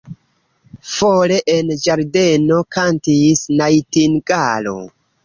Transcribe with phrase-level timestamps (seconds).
[0.93, 4.75] Fore, en ĝardeno, kantis najtingalo.